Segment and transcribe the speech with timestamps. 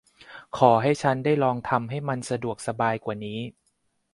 [0.57, 3.39] ขอให้ฉันได้ลองทำให้มันสะดวกสบายกว่านี้